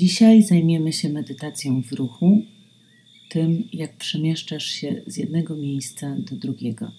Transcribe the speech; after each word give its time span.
Dzisiaj 0.00 0.42
zajmiemy 0.42 0.92
się 0.92 1.08
medytacją 1.08 1.82
w 1.82 1.92
ruchu, 1.92 2.42
tym 3.28 3.68
jak 3.72 3.96
przemieszczasz 3.96 4.66
się 4.66 5.02
z 5.06 5.16
jednego 5.16 5.56
miejsca 5.56 6.16
do 6.18 6.36
drugiego. 6.36 6.92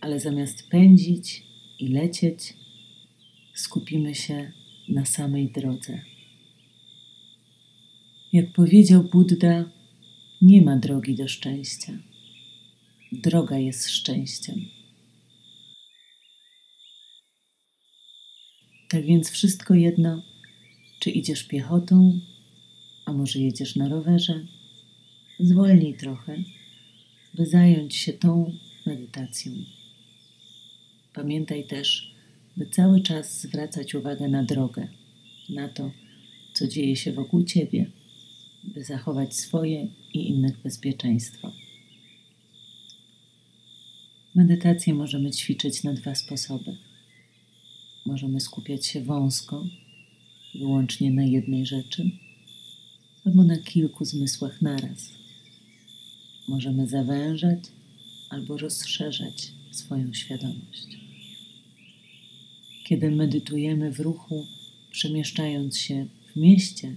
Ale 0.00 0.20
zamiast 0.20 0.68
pędzić 0.68 1.42
i 1.78 1.88
lecieć, 1.88 2.54
skupimy 3.54 4.14
się 4.14 4.52
na 4.88 5.04
samej 5.04 5.50
drodze. 5.50 6.02
Jak 8.32 8.52
powiedział 8.52 9.04
Buddha, 9.04 9.70
nie 10.42 10.62
ma 10.62 10.76
drogi 10.76 11.14
do 11.14 11.28
szczęścia. 11.28 11.92
Droga 13.12 13.58
jest 13.58 13.90
szczęściem. 13.90 14.60
Tak 18.88 19.04
więc 19.06 19.30
wszystko 19.30 19.74
jedno, 19.74 20.31
czy 21.02 21.10
idziesz 21.10 21.44
piechotą, 21.44 22.20
a 23.04 23.12
może 23.12 23.38
jedziesz 23.38 23.76
na 23.76 23.88
rowerze, 23.88 24.46
zwolnij 25.40 25.94
trochę, 25.94 26.42
by 27.34 27.46
zająć 27.46 27.96
się 27.96 28.12
tą 28.12 28.52
medytacją. 28.86 29.52
Pamiętaj 31.14 31.66
też, 31.66 32.14
by 32.56 32.66
cały 32.66 33.00
czas 33.00 33.40
zwracać 33.40 33.94
uwagę 33.94 34.28
na 34.28 34.42
drogę, 34.42 34.88
na 35.48 35.68
to, 35.68 35.90
co 36.54 36.68
dzieje 36.68 36.96
się 36.96 37.12
wokół 37.12 37.44
ciebie, 37.44 37.90
by 38.64 38.84
zachować 38.84 39.36
swoje 39.36 39.88
i 40.14 40.28
innych 40.28 40.62
bezpieczeństwo. 40.62 41.52
Medytację 44.34 44.94
możemy 44.94 45.30
ćwiczyć 45.30 45.84
na 45.84 45.92
dwa 45.92 46.14
sposoby. 46.14 46.76
Możemy 48.06 48.40
skupiać 48.40 48.86
się 48.86 49.04
wąsko, 49.04 49.64
wyłącznie 50.54 51.10
na 51.10 51.24
jednej 51.24 51.66
rzeczy, 51.66 52.10
albo 53.24 53.44
na 53.44 53.58
kilku 53.58 54.04
zmysłach 54.04 54.62
naraz. 54.62 55.12
Możemy 56.48 56.88
zawężać 56.88 57.58
albo 58.30 58.56
rozszerzać 58.56 59.52
swoją 59.70 60.14
świadomość. 60.14 60.86
Kiedy 62.84 63.10
medytujemy 63.10 63.92
w 63.92 64.00
ruchu, 64.00 64.46
przemieszczając 64.90 65.78
się 65.78 66.06
w 66.32 66.36
mieście, 66.36 66.96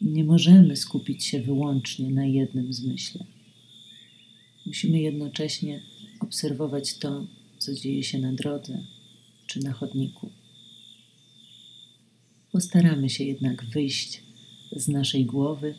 nie 0.00 0.24
możemy 0.24 0.76
skupić 0.76 1.24
się 1.24 1.42
wyłącznie 1.42 2.10
na 2.10 2.26
jednym 2.26 2.72
zmyśle. 2.72 3.24
Musimy 4.66 5.00
jednocześnie 5.00 5.82
obserwować 6.20 6.98
to, 6.98 7.26
co 7.58 7.74
dzieje 7.74 8.02
się 8.02 8.18
na 8.18 8.32
drodze 8.32 8.86
czy 9.46 9.60
na 9.60 9.72
chodniku. 9.72 10.30
Postaramy 12.54 13.10
się 13.10 13.24
jednak 13.24 13.64
wyjść 13.64 14.22
z 14.72 14.88
naszej 14.88 15.24
głowy 15.24 15.74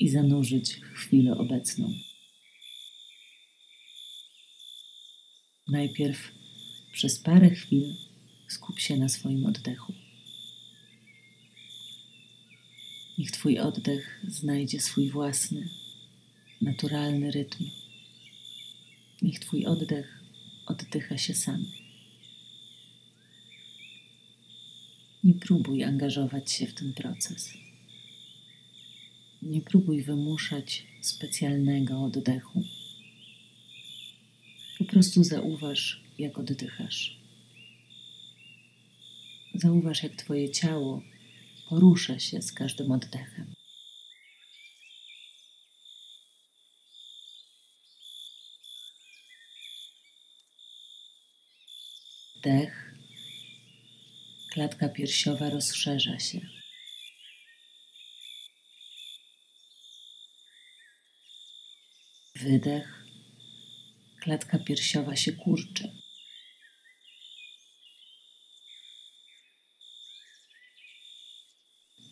i 0.00 0.08
zanurzyć 0.08 0.80
chwilę 0.94 1.36
obecną. 1.38 1.92
Najpierw 5.68 6.32
przez 6.92 7.18
parę 7.18 7.50
chwil 7.50 7.94
skup 8.48 8.80
się 8.80 8.96
na 8.96 9.08
swoim 9.08 9.46
oddechu. 9.46 9.92
Niech 13.18 13.30
Twój 13.30 13.58
oddech 13.58 14.20
znajdzie 14.28 14.80
swój 14.80 15.10
własny, 15.10 15.68
naturalny 16.60 17.30
rytm. 17.30 17.64
Niech 19.22 19.38
Twój 19.38 19.66
oddech 19.66 20.20
oddycha 20.66 21.18
się 21.18 21.34
sam. 21.34 21.64
Nie 25.24 25.34
próbuj 25.34 25.84
angażować 25.84 26.52
się 26.52 26.66
w 26.66 26.74
ten 26.74 26.92
proces. 26.94 27.54
Nie 29.42 29.60
próbuj 29.60 30.02
wymuszać 30.02 30.86
specjalnego 31.00 32.02
oddechu. 32.02 32.62
Po 34.78 34.84
prostu 34.84 35.24
zauważ, 35.24 36.02
jak 36.18 36.38
oddychasz. 36.38 37.20
Zauważ, 39.54 40.02
jak 40.02 40.16
Twoje 40.16 40.50
ciało 40.50 41.02
porusza 41.68 42.18
się 42.18 42.42
z 42.42 42.52
każdym 42.52 42.92
oddechem. 42.92 43.54
Klatka 54.54 54.88
piersiowa 54.88 55.50
rozszerza 55.50 56.18
się. 56.18 56.40
Wydech, 62.36 63.04
klatka 64.20 64.58
piersiowa 64.58 65.16
się 65.16 65.32
kurczy. 65.32 65.92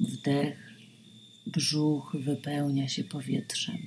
Wdech, 0.01 0.59
brzuch 1.47 2.17
wypełnia 2.25 2.89
się 2.89 3.05
powietrzem. 3.05 3.79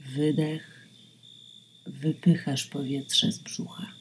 Wydech, 0.00 0.73
wypychasz 2.00 2.66
powietrze 2.66 3.32
z 3.32 3.38
brzucha. 3.38 3.92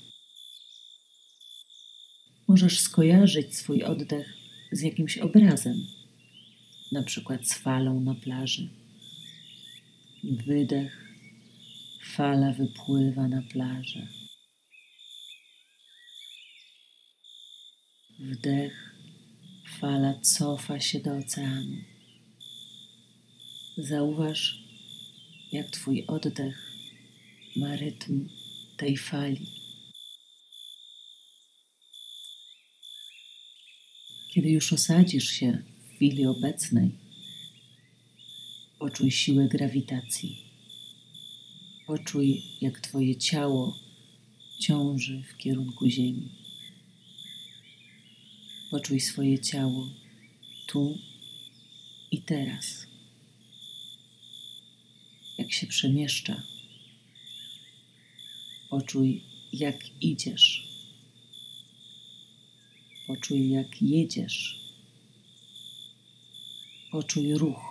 Możesz 2.47 2.79
skojarzyć 2.79 3.55
swój 3.55 3.83
oddech 3.83 4.33
z 4.71 4.81
jakimś 4.81 5.17
obrazem, 5.17 5.77
na 6.91 7.03
przykład 7.03 7.47
z 7.47 7.53
falą 7.53 7.99
na 7.99 8.15
plaży. 8.15 8.69
Wydech, 10.23 11.17
fala 12.15 12.53
wypływa 12.53 13.27
na 13.27 13.41
plażę. 13.41 14.07
Wdech, 18.19 18.95
fala 19.79 20.19
cofa 20.19 20.79
się 20.79 20.99
do 20.99 21.17
oceanu. 21.17 21.77
Zauważ, 23.77 24.63
jak 25.51 25.69
Twój 25.69 26.05
oddech 26.07 26.72
ma 27.55 27.75
rytm 27.75 28.29
tej 28.77 28.97
fali. 28.97 29.47
Kiedy 34.33 34.49
już 34.49 34.73
osadzisz 34.73 35.29
się 35.29 35.63
w 35.77 35.95
chwili 35.95 36.25
obecnej, 36.25 36.91
poczuj 38.79 39.11
siłę 39.11 39.47
grawitacji. 39.47 40.37
Poczuj, 41.87 42.41
jak 42.61 42.79
Twoje 42.79 43.15
ciało 43.15 43.79
ciąży 44.59 45.23
w 45.23 45.37
kierunku 45.37 45.89
Ziemi. 45.89 46.29
Poczuj 48.71 48.99
swoje 48.99 49.39
ciało 49.39 49.89
tu 50.67 50.97
i 52.11 52.21
teraz. 52.21 52.87
Jak 55.37 55.51
się 55.51 55.67
przemieszcza. 55.67 56.52
Poczuj, 58.73 59.23
jak 59.51 60.01
idziesz. 60.01 60.67
Poczuj, 63.07 63.49
jak 63.49 63.81
jedziesz. 63.81 64.59
Poczuj 66.91 67.33
ruch. 67.33 67.63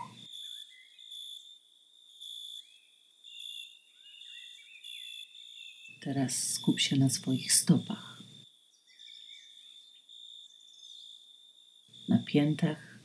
Teraz 6.03 6.53
skup 6.53 6.81
się 6.81 6.97
na 6.97 7.11
swoich 7.11 7.53
stopach. 7.53 8.23
na 12.09 12.19
piętach, 12.19 12.99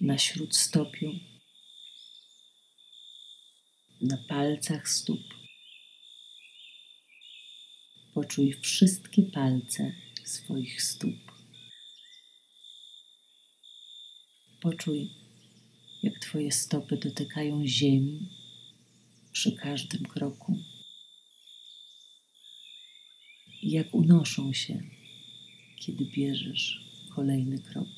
na 0.00 0.18
śródstopiu, 0.18 1.12
na 4.00 4.16
palcach 4.16 4.88
stóp. 4.88 5.39
Poczuj 8.20 8.52
wszystkie 8.62 9.22
palce 9.22 9.92
swoich 10.24 10.82
stóp. 10.82 11.32
Poczuj, 14.60 15.10
jak 16.02 16.18
Twoje 16.18 16.52
stopy 16.52 16.96
dotykają 16.96 17.66
ziemi 17.66 18.28
przy 19.32 19.52
każdym 19.52 20.02
kroku 20.02 20.58
jak 23.62 23.94
unoszą 23.94 24.52
się 24.52 24.82
kiedy 25.76 26.04
bierzesz 26.04 26.80
kolejny 27.14 27.58
krok. 27.58 27.88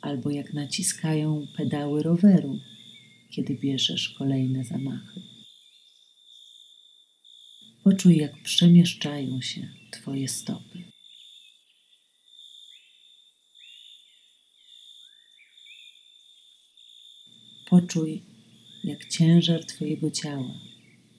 Albo 0.00 0.30
jak 0.30 0.52
naciskają 0.52 1.46
pedały 1.56 2.02
roweru, 2.02 2.60
kiedy 3.30 3.54
bierzesz 3.54 4.08
kolejne 4.08 4.64
zamachy. 4.64 5.39
Poczuj, 7.84 8.16
jak 8.16 8.42
przemieszczają 8.42 9.40
się 9.40 9.68
Twoje 9.90 10.28
stopy. 10.28 10.84
Poczuj, 17.70 18.22
jak 18.84 19.08
ciężar 19.08 19.64
Twojego 19.64 20.10
ciała 20.10 20.60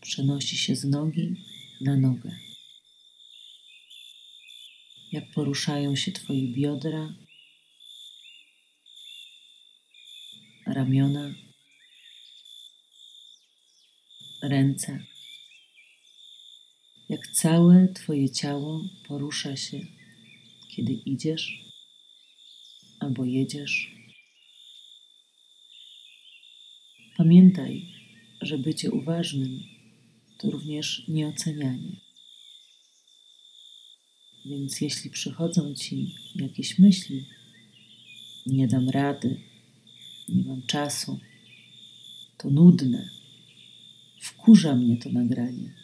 przenosi 0.02 0.58
się 0.58 0.76
z 0.76 0.86
nogi 0.86 1.36
na 1.82 1.98
nogę. 1.98 2.32
Jak 5.12 5.32
poruszają 5.32 5.96
się 5.96 6.12
Twoje 6.12 6.48
biodra, 6.48 7.16
ramiona, 10.68 11.34
ręce. 14.44 15.11
Jak 17.12 17.28
całe 17.28 17.88
Twoje 17.88 18.30
ciało 18.30 18.82
porusza 19.08 19.56
się, 19.56 19.80
kiedy 20.76 20.94
idziesz 20.94 21.66
albo 23.00 23.26
jedziesz 23.26 23.96
Pamiętaj, 27.18 27.86
że 28.42 28.58
bycie 28.58 28.92
uważnym 28.92 29.60
to 30.38 30.52
również 30.52 31.08
nieocenianie. 31.08 31.96
Więc 34.46 34.82
jeśli 34.82 35.10
przychodzą 35.10 35.76
ci 35.76 36.16
jakieś 36.36 36.80
myśli, 36.80 37.26
nie 38.46 38.68
dam 38.68 38.90
rady, 38.90 39.42
nie 40.30 40.44
mam 40.44 40.62
czasu, 40.62 41.20
to 42.38 42.50
nudne, 42.50 43.10
wkurza 44.22 44.76
mnie 44.76 44.98
to 44.98 45.10
nagranie. 45.10 45.81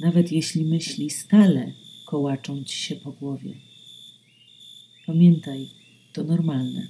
Nawet 0.00 0.32
jeśli 0.32 0.64
myśli 0.64 1.10
stale 1.10 1.72
kołaczą 2.06 2.64
ci 2.64 2.76
się 2.76 2.96
po 2.96 3.12
głowie. 3.12 3.54
Pamiętaj, 5.06 5.68
to 6.12 6.24
normalne. 6.24 6.88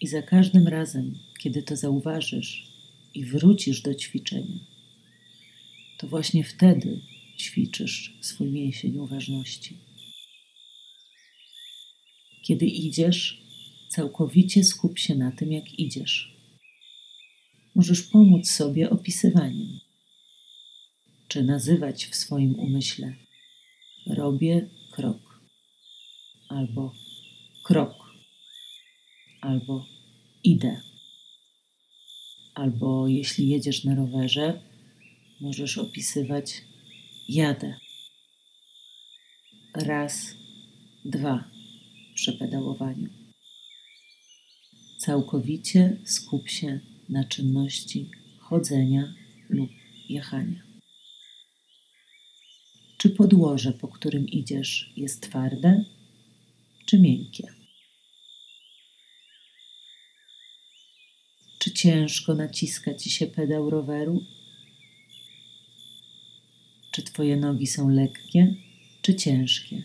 I 0.00 0.06
za 0.06 0.22
każdym 0.22 0.68
razem, 0.68 1.14
kiedy 1.38 1.62
to 1.62 1.76
zauważysz 1.76 2.68
i 3.14 3.24
wrócisz 3.24 3.82
do 3.82 3.94
ćwiczenia, 3.94 4.58
to 5.98 6.08
właśnie 6.08 6.44
wtedy 6.44 7.00
ćwiczysz 7.38 8.18
swój 8.20 8.50
mięsień 8.50 8.98
uważności. 8.98 9.76
Kiedy 12.42 12.66
idziesz, 12.66 13.42
całkowicie 13.88 14.64
skup 14.64 14.98
się 14.98 15.14
na 15.14 15.32
tym, 15.32 15.52
jak 15.52 15.78
idziesz. 15.78 16.36
Możesz 17.74 18.02
pomóc 18.02 18.50
sobie 18.50 18.90
opisywaniem, 18.90 19.81
czy 21.32 21.44
nazywać 21.44 22.06
w 22.06 22.14
swoim 22.14 22.58
umyśle 22.58 23.14
robię 24.06 24.68
krok 24.90 25.40
albo 26.48 26.92
krok 27.64 27.94
albo 29.40 29.86
idę. 30.44 30.80
Albo 32.54 33.08
jeśli 33.08 33.48
jedziesz 33.48 33.84
na 33.84 33.94
rowerze, 33.94 34.62
możesz 35.40 35.78
opisywać 35.78 36.62
jadę. 37.28 37.74
Raz, 39.74 40.36
dwa 41.04 41.50
przy 42.14 42.32
pedałowaniu. 42.32 43.08
Całkowicie 44.98 46.00
skup 46.04 46.48
się 46.48 46.80
na 47.08 47.24
czynności 47.24 48.10
chodzenia 48.38 49.14
lub 49.48 49.70
jechania. 50.08 50.71
Czy 53.02 53.10
podłoże, 53.10 53.72
po 53.72 53.88
którym 53.88 54.28
idziesz, 54.28 54.92
jest 54.96 55.22
twarde 55.22 55.84
czy 56.86 56.98
miękkie? 56.98 57.54
Czy 61.58 61.72
ciężko 61.72 62.34
naciska 62.34 62.94
ci 62.94 63.10
się 63.10 63.26
pedał 63.26 63.70
roweru? 63.70 64.24
Czy 66.92 67.02
twoje 67.02 67.36
nogi 67.36 67.66
są 67.66 67.88
lekkie, 67.88 68.54
czy 69.02 69.14
ciężkie? 69.14 69.82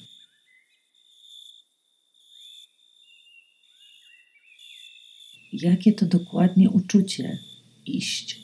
Jakie 5.54 5.94
to 5.94 6.06
dokładnie 6.06 6.70
uczucie 6.70 7.40
iść 7.86 8.42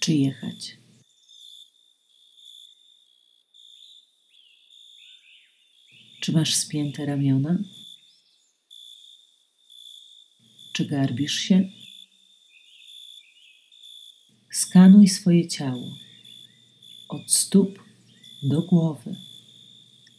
czy 0.00 0.12
jechać? 0.12 0.79
Czy 6.30 6.36
masz 6.36 6.54
spięte 6.54 7.06
ramiona? 7.06 7.58
Czy 10.72 10.84
garbisz 10.84 11.34
się? 11.34 11.68
Skanuj 14.52 15.08
swoje 15.08 15.48
ciało 15.48 15.96
od 17.08 17.32
stóp 17.32 17.82
do 18.42 18.62
głowy. 18.62 19.16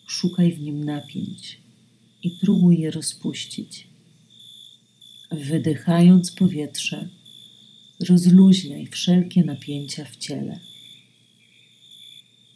Szukaj 0.08 0.54
w 0.54 0.60
nim 0.60 0.84
napięć 0.84 1.62
i 2.24 2.32
próbuj 2.32 2.80
je 2.80 2.92
rozpuścić. 2.92 3.88
Wydychając 5.32 6.32
powietrze, 6.32 7.10
rozluźniaj 8.10 8.88
wszelkie 8.88 9.44
napięcia 9.44 10.06
w 10.06 10.18
ciele. 10.18 10.60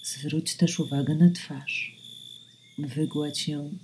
Zwróć 0.04 0.56
też 0.56 0.80
uwagę 0.80 1.16
na 1.16 1.30
twarz. 1.32 1.95
Wygładź 2.78 3.48
ją, 3.48 3.78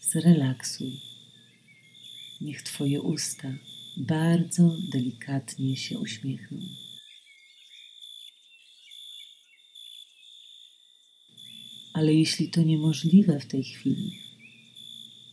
zrelaksuj. 0.00 1.00
Niech 2.40 2.62
Twoje 2.62 3.02
usta 3.02 3.54
bardzo 3.96 4.76
delikatnie 4.92 5.76
się 5.76 5.98
uśmiechną. 5.98 6.58
Ale 11.92 12.14
jeśli 12.14 12.50
to 12.50 12.62
niemożliwe 12.62 13.40
w 13.40 13.46
tej 13.46 13.64
chwili, 13.64 14.18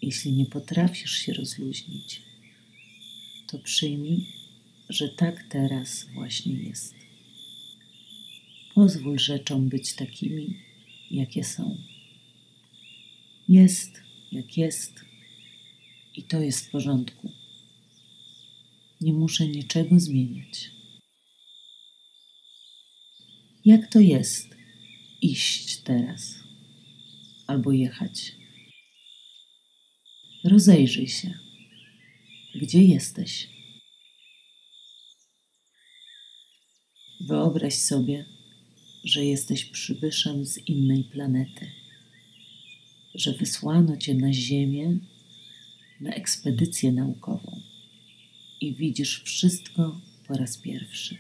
jeśli 0.02 0.32
nie 0.32 0.46
potrafisz 0.46 1.12
się 1.12 1.34
rozluźnić, 1.34 2.22
to 3.48 3.60
przyjmij, 3.60 4.26
że 4.90 5.10
tak 5.10 5.44
teraz 5.50 6.06
właśnie 6.14 6.54
jest. 6.54 6.96
Pozwól 8.76 9.20
rzeczom 9.20 9.70
być 9.70 9.94
takimi, 9.94 10.58
jakie 11.12 11.44
są. 11.44 11.78
Jest, 13.50 14.02
jak 14.32 14.58
jest, 14.58 15.06
i 16.16 16.24
to 16.24 16.42
jest 16.42 16.66
w 16.66 16.72
porządku. 16.72 17.32
Nie 19.02 19.14
muszę 19.14 19.48
niczego 19.48 20.00
zmieniać. 20.00 20.72
Jak 23.66 23.92
to 23.92 24.00
jest 24.00 24.56
iść 25.22 25.78
teraz 25.78 26.44
albo 27.48 27.72
jechać? 27.72 28.36
Rozejrzyj 30.44 31.08
się. 31.08 31.40
Gdzie 32.56 32.84
jesteś? 32.84 33.50
Wyobraź 37.22 37.76
sobie, 37.76 38.26
że 39.04 39.26
jesteś 39.26 39.66
przybyszem 39.66 40.46
z 40.46 40.58
innej 40.58 41.04
planety, 41.04 41.79
że 43.20 43.34
wysłano 43.34 43.98
cię 43.98 44.14
na 44.14 44.34
Ziemię 44.34 44.98
na 46.02 46.14
ekspedycję 46.14 46.92
naukową 46.92 47.62
i 48.62 48.76
widzisz 48.76 49.24
wszystko 49.24 50.02
po 50.28 50.34
raz 50.34 50.58
pierwszy. 50.58 51.18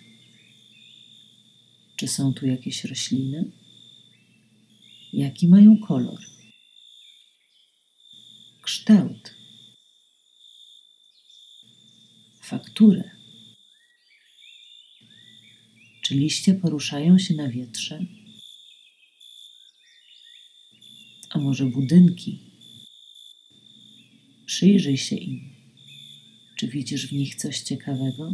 Czy 1.96 2.08
są 2.08 2.34
tu 2.34 2.46
jakieś 2.46 2.84
rośliny? 2.84 3.52
Jaki 5.14 5.48
mają 5.48 5.78
kolor? 5.78 6.20
Kształt? 8.62 9.36
Fakturę? 12.42 13.12
Czy 16.02 16.16
liście 16.16 16.54
poruszają 16.54 17.18
się 17.18 17.34
na 17.34 17.50
wietrze? 17.50 18.06
Może 21.40 21.66
budynki? 21.66 22.40
Przyjrzyj 24.46 24.98
się 24.98 25.16
im. 25.16 25.40
Czy 26.58 26.68
widzisz 26.68 27.08
w 27.08 27.12
nich 27.12 27.36
coś 27.36 27.62
ciekawego? 27.62 28.34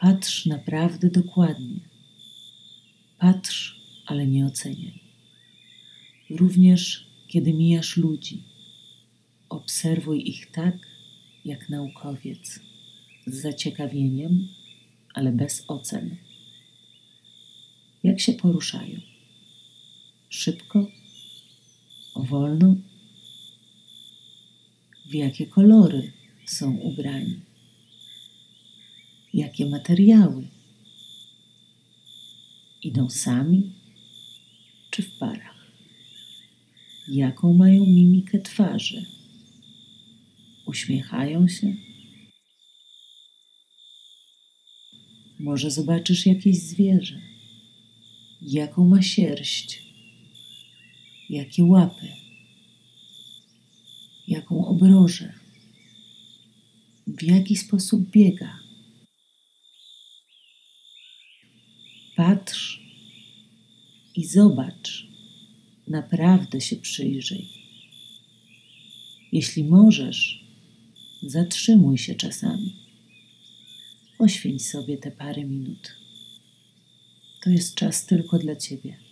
Patrz 0.00 0.46
naprawdę 0.46 1.10
dokładnie. 1.10 1.80
Patrz, 3.18 3.80
ale 4.06 4.26
nie 4.26 4.46
oceniaj. 4.46 5.00
Również 6.30 7.06
kiedy 7.28 7.52
mijasz 7.52 7.96
ludzi, 7.96 8.42
obserwuj 9.48 10.28
ich 10.28 10.50
tak, 10.50 10.76
jak 11.44 11.68
naukowiec, 11.68 12.60
z 13.26 13.34
zaciekawieniem, 13.34 14.48
ale 15.14 15.32
bez 15.32 15.64
ocen. 15.68 16.16
Jak 18.02 18.20
się 18.20 18.32
poruszają? 18.32 19.15
Szybko? 20.36 20.86
Wolno? 22.16 22.76
W 25.06 25.14
jakie 25.14 25.46
kolory 25.46 26.12
są 26.46 26.76
ubrani? 26.76 27.40
Jakie 29.34 29.66
materiały? 29.66 30.48
Idą 32.82 33.10
sami 33.10 33.72
czy 34.90 35.02
w 35.02 35.18
parach? 35.18 35.72
Jaką 37.08 37.54
mają 37.54 37.86
mimikę 37.86 38.38
twarzy? 38.38 39.06
Uśmiechają 40.66 41.48
się? 41.48 41.74
Może 45.38 45.70
zobaczysz 45.70 46.26
jakieś 46.26 46.56
zwierzę? 46.58 47.20
Jaką 48.42 48.88
ma 48.88 49.02
sierść? 49.02 49.85
Jakie 51.30 51.64
łapy? 51.64 52.08
Jaką 54.28 54.66
obrożę? 54.66 55.32
W 57.06 57.22
jaki 57.22 57.56
sposób 57.56 58.10
biega? 58.10 58.58
Patrz 62.16 62.80
i 64.14 64.24
zobacz, 64.24 65.06
naprawdę 65.88 66.60
się 66.60 66.76
przyjrzyj. 66.76 67.48
Jeśli 69.32 69.64
możesz, 69.64 70.44
zatrzymuj 71.22 71.98
się 71.98 72.14
czasami. 72.14 72.76
Poświęć 74.18 74.66
sobie 74.66 74.98
te 74.98 75.10
parę 75.10 75.44
minut. 75.44 75.96
To 77.42 77.50
jest 77.50 77.74
czas 77.74 78.06
tylko 78.06 78.38
dla 78.38 78.56
ciebie. 78.56 79.05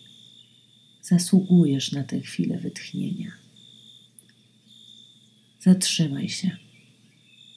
Zasługujesz 1.04 1.92
na 1.92 2.04
tę 2.04 2.20
chwilę 2.20 2.58
wytchnienia. 2.58 3.32
Zatrzymaj 5.60 6.28
się, 6.28 6.56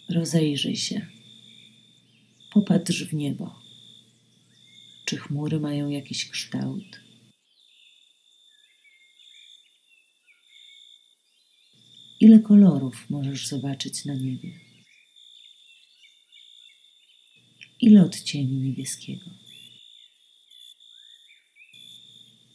rozejrzyj 0.09 0.75
się, 0.75 1.07
popatrz 2.53 3.03
w 3.03 3.13
niebo. 3.13 3.61
Czy 5.05 5.17
chmury 5.17 5.59
mają 5.59 5.89
jakiś 5.89 6.29
kształt? 6.29 7.01
Ile 12.19 12.39
kolorów 12.39 13.09
możesz 13.09 13.47
zobaczyć 13.47 14.05
na 14.05 14.13
niebie? 14.13 14.59
Ile 17.81 18.01
odcieni 18.01 18.57
niebieskiego? 18.57 19.31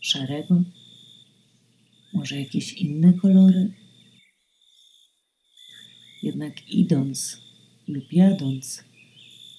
Szarego? 0.00 0.81
Może 2.12 2.40
jakieś 2.40 2.72
inne 2.72 3.12
kolory? 3.12 3.72
Jednak 6.22 6.68
idąc 6.68 7.40
lub 7.88 8.12
jadąc, 8.12 8.84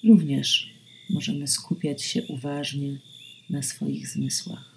również 0.08 0.74
możemy 1.10 1.46
skupiać 1.46 2.02
się 2.02 2.22
uważnie 2.22 2.98
na 3.50 3.62
swoich 3.62 4.08
zmysłach. 4.08 4.74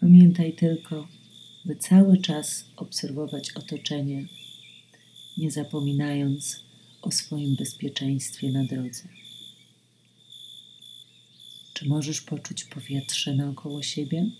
Pamiętaj 0.00 0.52
tylko, 0.52 1.08
by 1.64 1.76
cały 1.76 2.18
czas 2.18 2.70
obserwować 2.76 3.52
otoczenie, 3.52 4.26
nie 5.38 5.50
zapominając 5.50 6.64
o 7.02 7.10
swoim 7.10 7.56
bezpieczeństwie 7.56 8.52
na 8.52 8.64
drodze. 8.64 9.08
Czy 11.74 11.88
możesz 11.88 12.20
poczuć 12.20 12.64
powietrze 12.64 13.34
naokoło 13.34 13.82
siebie? 13.82 14.30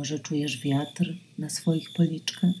Może 0.00 0.18
czujesz 0.18 0.58
wiatr 0.58 1.14
na 1.38 1.50
swoich 1.50 1.92
policzkach? 1.92 2.54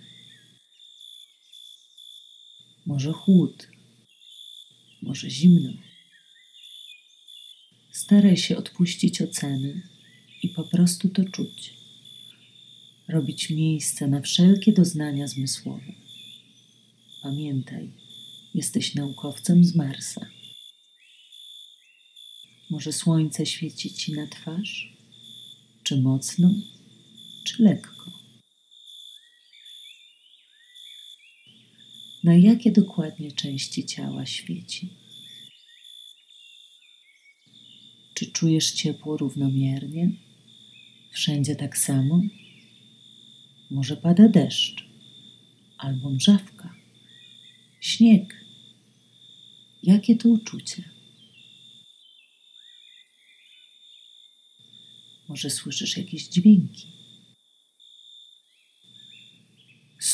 Może 2.86 3.12
chłód? 3.12 3.68
Może 5.02 5.30
zimno? 5.30 5.72
Staraj 7.92 8.36
się 8.36 8.56
odpuścić 8.56 9.22
oceny 9.22 9.82
i 10.42 10.48
po 10.48 10.64
prostu 10.64 11.08
to 11.08 11.24
czuć. 11.24 11.74
Robić 13.08 13.50
miejsce 13.50 14.08
na 14.08 14.20
wszelkie 14.20 14.72
doznania 14.72 15.26
zmysłowe. 15.26 15.92
Pamiętaj, 17.22 17.92
jesteś 18.54 18.94
naukowcem 18.94 19.64
z 19.64 19.76
Marsa. 19.76 20.26
Może 22.70 22.92
słońce 22.92 23.46
świeci 23.46 23.94
ci 23.94 24.12
na 24.12 24.26
twarz? 24.26 24.96
Czy 25.82 26.00
mocno, 26.00 26.54
czy 27.44 27.62
lekko? 27.62 28.12
Na 32.24 32.34
jakie 32.34 32.72
dokładnie 32.72 33.32
części 33.32 33.86
ciała 33.86 34.26
świeci? 34.26 34.96
Czy 38.14 38.32
czujesz 38.32 38.72
ciepło 38.72 39.16
równomiernie? 39.16 40.10
Wszędzie 41.12 41.56
tak 41.56 41.78
samo? 41.78 42.20
Może 43.70 43.96
pada 43.96 44.28
deszcz, 44.28 44.84
albo 45.78 46.10
mrzawka, 46.10 46.74
śnieg. 47.80 48.44
Jakie 49.82 50.16
to 50.16 50.28
uczucie? 50.28 50.84
Może 55.28 55.50
słyszysz 55.50 55.96
jakieś 55.96 56.28
dźwięki? 56.28 56.99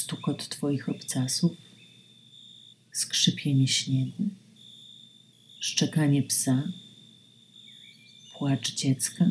Stukot 0.06 0.48
Twoich 0.48 0.88
obcasów, 0.88 1.52
skrzypienie 2.92 3.68
śniegu, 3.68 4.28
szczekanie 5.60 6.22
psa, 6.22 6.72
płacz 8.38 8.74
dziecka 8.74 9.30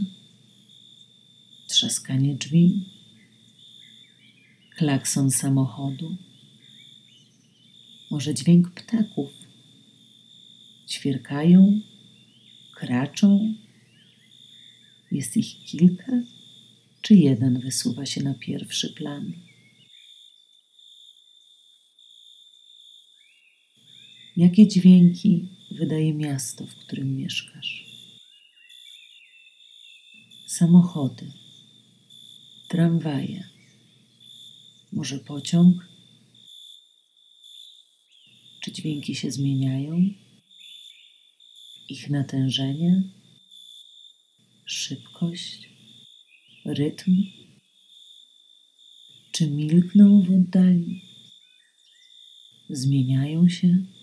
trzaskanie 1.68 2.36
drzwi, 2.36 2.90
klakson 4.78 5.32
samochodu, 5.32 6.18
może 8.12 8.34
dźwięk 8.34 8.72
ptaków. 8.72 9.32
Ćwierkają, 10.90 11.82
kraczą. 12.76 13.54
Jest 15.12 15.38
ich 15.38 15.64
kilka, 15.66 16.12
czy 17.02 17.16
jeden 17.16 17.60
wysuwa 17.60 18.06
się 18.06 18.24
na 18.24 18.34
pierwszy 18.34 18.94
plan? 18.94 19.55
Jakie 24.38 24.68
dźwięki 24.68 25.48
wydaje 25.72 26.14
miasto, 26.14 26.66
w 26.66 26.76
którym 26.76 27.16
mieszkasz? 27.18 27.86
Samochody 30.48 31.32
tramwaje, 32.68 33.50
może 34.92 35.20
pociąg? 35.20 35.88
Czy 38.64 38.72
dźwięki 38.72 39.16
się 39.16 39.32
zmieniają? 39.32 40.10
Ich 41.90 42.10
natężenie, 42.10 43.04
szybkość, 44.66 45.70
rytm? 46.66 47.24
Czy 49.32 49.52
milkną 49.52 50.22
w 50.22 50.30
oddali? 50.30 51.02
Zmieniają 52.70 53.50
się? 53.50 53.95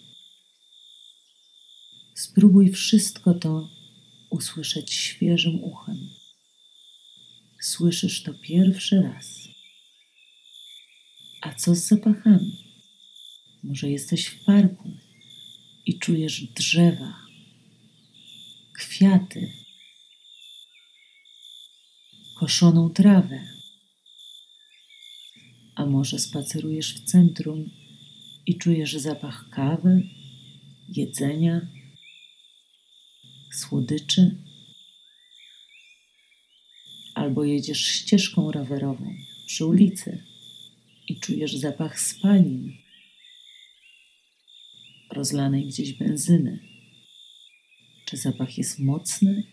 Spróbuj 2.22 2.70
wszystko 2.70 3.34
to 3.34 3.68
usłyszeć 4.30 4.94
świeżym 4.94 5.64
uchem 5.64 6.08
słyszysz 7.60 8.22
to 8.22 8.34
pierwszy 8.34 9.02
raz. 9.02 9.48
A 11.40 11.54
co 11.54 11.74
z 11.74 11.88
zapachami? 11.88 12.52
Może 13.62 13.90
jesteś 13.90 14.26
w 14.26 14.44
parku 14.44 14.90
i 15.86 15.98
czujesz 15.98 16.44
drzewa, 16.44 17.14
kwiaty, 18.74 19.52
koszoną 22.38 22.90
trawę. 22.90 23.46
A 25.74 25.86
może 25.86 26.18
spacerujesz 26.18 26.94
w 26.94 27.04
centrum 27.04 27.70
i 28.46 28.58
czujesz 28.58 28.92
zapach 28.92 29.48
kawy, 29.50 30.02
jedzenia, 30.88 31.81
słodyczy 33.52 34.36
albo 37.14 37.44
jedziesz 37.44 37.86
ścieżką 37.86 38.52
rowerową 38.52 39.14
przy 39.46 39.66
ulicy 39.66 40.24
i 41.08 41.20
czujesz 41.20 41.54
zapach 41.54 42.00
spalin. 42.00 42.72
rozlanej 45.10 45.66
gdzieś 45.66 45.92
benzyny. 45.92 46.58
Czy 48.04 48.16
zapach 48.16 48.58
jest 48.58 48.78
mocny, 48.78 49.46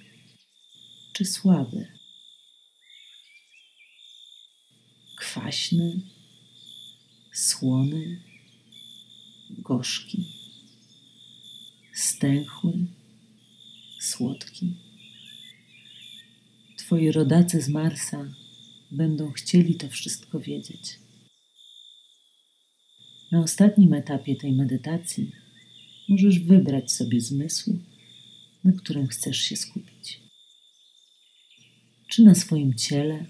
czy 1.13 1.25
słaby? 1.25 1.87
Kwaśny, 5.17 6.01
słony, 7.33 8.23
gorzki, 9.49 10.25
stęchły, 11.93 12.87
słodki. 13.99 14.73
Twoi 16.77 17.11
rodacy 17.11 17.61
z 17.61 17.69
Marsa 17.69 18.33
będą 18.91 19.31
chcieli 19.31 19.75
to 19.75 19.89
wszystko 19.89 20.39
wiedzieć. 20.39 20.99
Na 23.31 23.39
ostatnim 23.39 23.93
etapie 23.93 24.35
tej 24.35 24.51
medytacji 24.51 25.31
możesz 26.09 26.39
wybrać 26.39 26.91
sobie 26.91 27.21
zmysł, 27.21 27.79
na 28.63 28.71
którym 28.71 29.07
chcesz 29.07 29.37
się 29.37 29.55
skupić. 29.55 30.21
Czy 32.07 32.23
na 32.23 32.35
swoim 32.35 32.73
ciele, 32.73 33.25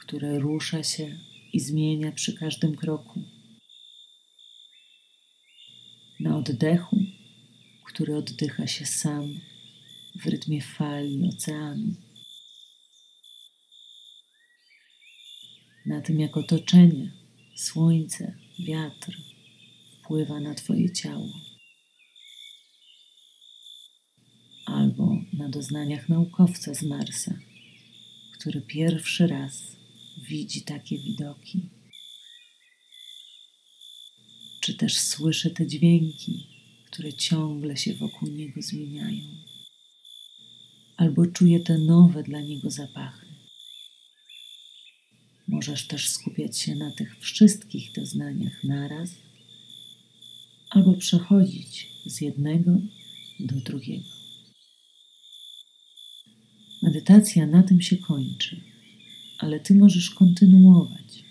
które 0.00 0.38
rusza 0.38 0.82
się 0.82 1.18
i 1.52 1.60
zmienia 1.60 2.12
przy 2.12 2.34
każdym 2.34 2.76
kroku. 2.76 3.22
Na 6.20 6.36
oddechu, 6.36 6.98
który 7.84 8.16
oddycha 8.16 8.66
się 8.66 8.86
sam 8.86 9.40
w 10.22 10.26
rytmie 10.26 10.62
fali 10.62 11.28
oceanu. 11.34 11.94
Na 15.86 16.00
tym, 16.00 16.20
jak 16.20 16.36
otoczenie, 16.36 17.12
słońce, 17.56 18.38
wiatr 18.58 19.16
wpływa 20.06 20.40
na 20.40 20.54
Twoje 20.54 20.92
ciało. 20.92 21.28
Albo 24.66 25.16
na 25.32 25.48
doznaniach 25.48 26.08
naukowca 26.08 26.74
z 26.74 26.82
Marsa, 26.82 27.38
który 28.38 28.60
pierwszy 28.60 29.26
raz 29.26 29.76
widzi 30.28 30.62
takie 30.62 30.98
widoki. 30.98 31.70
Czy 34.60 34.74
też 34.74 34.98
słyszy 34.98 35.50
te 35.50 35.66
dźwięki, 35.66 36.46
które 36.86 37.12
ciągle 37.12 37.76
się 37.76 37.94
wokół 37.94 38.28
niego 38.28 38.62
zmieniają, 38.62 39.24
albo 40.96 41.26
czuje 41.26 41.60
te 41.60 41.78
nowe 41.78 42.22
dla 42.22 42.40
niego 42.40 42.70
zapachy. 42.70 43.26
Możesz 45.48 45.86
też 45.86 46.08
skupiać 46.08 46.58
się 46.58 46.74
na 46.74 46.90
tych 46.90 47.18
wszystkich 47.18 47.92
doznaniach 47.92 48.64
naraz, 48.64 49.10
albo 50.70 50.94
przechodzić 50.94 51.88
z 52.06 52.20
jednego 52.20 52.70
do 53.40 53.56
drugiego. 53.56 54.08
Medytacja 56.82 57.46
na 57.46 57.62
tym 57.62 57.80
się 57.80 57.96
kończy, 57.96 58.60
ale 59.38 59.60
ty 59.60 59.74
możesz 59.74 60.10
kontynuować. 60.10 61.24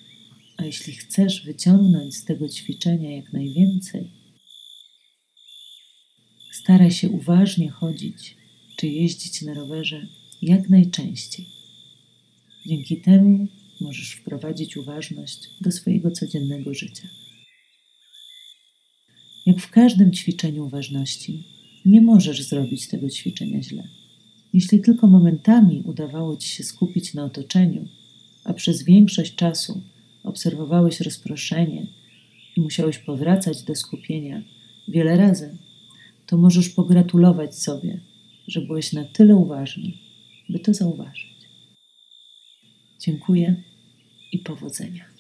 A 0.58 0.66
jeśli 0.66 0.94
chcesz 0.94 1.46
wyciągnąć 1.46 2.16
z 2.16 2.26
tego 2.26 2.50
ćwiczenia 2.50 3.16
jak 3.16 3.34
najwięcej, 3.34 4.12
staraj 6.52 6.92
się 6.92 7.10
uważnie 7.10 7.70
chodzić 7.70 8.38
czy 8.76 8.88
jeździć 8.88 9.42
na 9.42 9.54
rowerze 9.54 10.08
jak 10.42 10.70
najczęściej. 10.70 11.46
Dzięki 12.66 13.02
temu 13.02 13.48
możesz 13.82 14.12
wprowadzić 14.12 14.78
uważność 14.78 15.40
do 15.62 15.72
swojego 15.72 16.12
codziennego 16.12 16.74
życia. 16.74 17.08
Jak 19.46 19.60
w 19.60 19.72
każdym 19.72 20.12
ćwiczeniu 20.12 20.66
uważności, 20.66 21.44
nie 21.86 22.02
możesz 22.02 22.44
zrobić 22.44 22.88
tego 22.88 23.10
ćwiczenia 23.10 23.62
źle. 23.64 23.84
Jeśli 24.54 24.82
tylko 24.82 25.08
momentami 25.08 25.84
udawało 25.86 26.38
ci 26.38 26.50
się 26.50 26.64
skupić 26.64 27.14
na 27.14 27.24
otoczeniu, 27.24 27.88
a 28.44 28.54
przez 28.54 28.84
większość 28.84 29.36
czasu 29.36 29.82
obserwowałeś 30.24 31.02
rozproszenie 31.02 31.88
i 32.58 32.62
musiałeś 32.62 32.98
powracać 32.98 33.64
do 33.64 33.76
skupienia 33.76 34.44
wiele 34.88 35.18
razy, 35.18 35.58
to 36.26 36.38
możesz 36.38 36.70
pogratulować 36.70 37.56
sobie, 37.56 38.00
że 38.48 38.62
byłeś 38.62 38.94
na 38.94 39.04
tyle 39.04 39.36
uważny, 39.36 39.92
by 40.50 40.60
to 40.60 40.74
zauważyć. 40.74 41.36
Dziękuję 43.00 43.64
i 44.32 44.40
powodzenia. 44.40 45.15